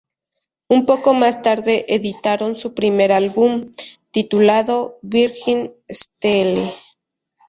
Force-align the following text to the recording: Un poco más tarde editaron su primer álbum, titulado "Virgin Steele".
Un 0.67 0.87
poco 0.87 1.13
más 1.13 1.43
tarde 1.43 1.85
editaron 1.87 2.55
su 2.55 2.73
primer 2.73 3.11
álbum, 3.11 3.71
titulado 4.09 4.97
"Virgin 5.03 5.73
Steele". 5.87 6.73